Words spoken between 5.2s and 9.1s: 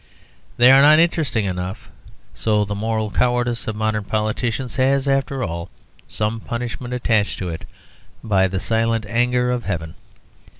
all, some punishment attached to it by the silent